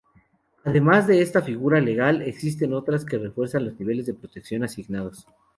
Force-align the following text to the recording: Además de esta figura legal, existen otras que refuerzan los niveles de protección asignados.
Además 0.63 1.05
de 1.05 1.21
esta 1.21 1.43
figura 1.43 1.79
legal, 1.79 2.23
existen 2.23 2.73
otras 2.73 3.05
que 3.05 3.19
refuerzan 3.19 3.65
los 3.65 3.79
niveles 3.79 4.07
de 4.07 4.15
protección 4.15 4.63
asignados. 4.63 5.27